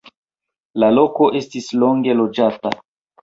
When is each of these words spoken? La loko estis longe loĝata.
La 0.83 0.87
loko 0.95 1.27
estis 1.41 1.69
longe 1.83 2.17
loĝata. 2.23 2.73